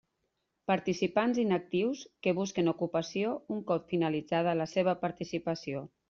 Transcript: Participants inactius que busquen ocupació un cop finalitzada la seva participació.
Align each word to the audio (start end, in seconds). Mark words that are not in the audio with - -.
Participants 0.69 1.41
inactius 1.41 1.99
que 2.27 2.33
busquen 2.39 2.71
ocupació 2.71 3.33
un 3.57 3.59
cop 3.73 3.85
finalitzada 3.93 4.55
la 4.63 4.67
seva 4.73 4.97
participació. 5.05 5.83